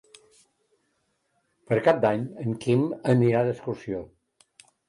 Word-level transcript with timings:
Per 1.71 1.79
Cap 1.89 2.01
d'Any 2.07 2.25
en 2.47 2.57
Quim 2.65 2.89
anirà 3.15 3.47
d'excursió. 3.49 4.05